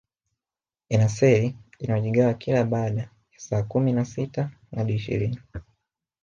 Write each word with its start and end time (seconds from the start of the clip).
Ina 0.89 1.09
seli 1.09 1.55
inayojigawa 1.79 2.33
kila 2.33 2.63
baada 2.63 3.01
ya 3.01 3.09
saa 3.39 3.63
kumi 3.63 3.91
na 3.93 4.05
sita 4.05 4.51
hadi 4.71 4.93
ishirini 4.95 5.39